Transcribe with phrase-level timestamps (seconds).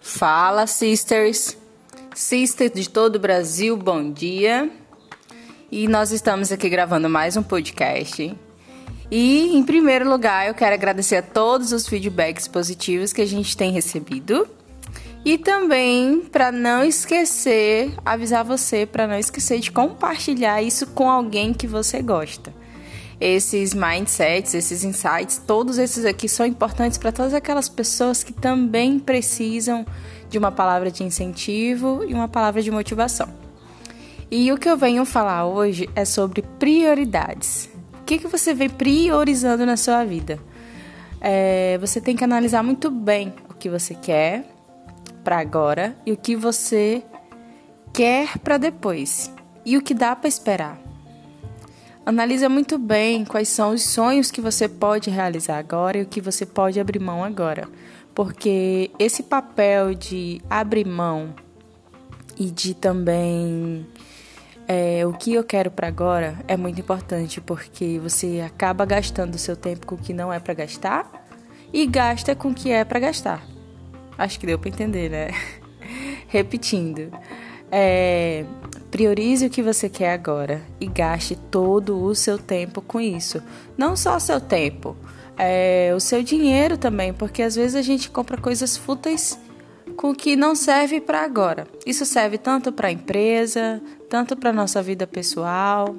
[0.00, 1.56] Fala, sisters!
[2.14, 4.70] Sisters de todo o Brasil, bom dia!
[5.70, 8.34] E nós estamos aqui gravando mais um podcast.
[9.10, 13.56] E, em primeiro lugar, eu quero agradecer a todos os feedbacks positivos que a gente
[13.56, 14.48] tem recebido.
[15.24, 21.52] E também, para não esquecer, avisar você para não esquecer de compartilhar isso com alguém
[21.52, 22.57] que você gosta
[23.20, 28.98] esses mindsets, esses insights, todos esses aqui são importantes para todas aquelas pessoas que também
[28.98, 29.84] precisam
[30.30, 33.28] de uma palavra de incentivo e uma palavra de motivação.
[34.30, 37.68] E o que eu venho falar hoje é sobre prioridades.
[38.00, 40.38] O que, que você vem priorizando na sua vida?
[41.20, 44.44] É, você tem que analisar muito bem o que você quer
[45.24, 47.02] para agora e o que você
[47.92, 49.32] quer para depois
[49.64, 50.87] e o que dá para esperar.
[52.08, 56.22] Analisa muito bem quais são os sonhos que você pode realizar agora e o que
[56.22, 57.68] você pode abrir mão agora.
[58.14, 61.34] Porque esse papel de abrir mão
[62.38, 63.86] e de também
[64.66, 69.38] é, o que eu quero para agora é muito importante porque você acaba gastando o
[69.38, 71.28] seu tempo com o que não é para gastar
[71.70, 73.46] e gasta com o que é para gastar.
[74.16, 75.28] Acho que deu para entender, né?
[76.26, 77.12] Repetindo,
[77.70, 78.46] é,
[78.90, 83.42] Priorize o que você quer agora e gaste todo o seu tempo com isso.
[83.76, 84.96] Não só seu tempo,
[85.36, 89.38] é, o seu dinheiro também, porque às vezes a gente compra coisas fúteis
[89.96, 91.66] com que não serve para agora.
[91.84, 95.94] Isso serve tanto para a empresa, tanto para nossa vida pessoal.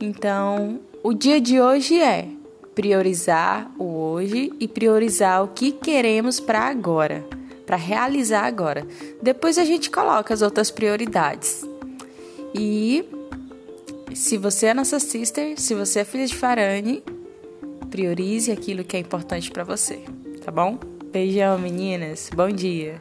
[0.00, 2.28] Então, o dia de hoje é
[2.74, 7.24] priorizar o hoje e priorizar o que queremos para agora,
[7.66, 8.86] para realizar agora.
[9.20, 11.67] Depois a gente coloca as outras prioridades.
[12.58, 13.08] E
[14.14, 17.04] se você é nossa sister, se você é filha de Farane,
[17.88, 20.00] priorize aquilo que é importante para você,
[20.44, 20.76] tá bom?
[21.12, 22.28] Beijão, meninas.
[22.34, 23.00] Bom dia.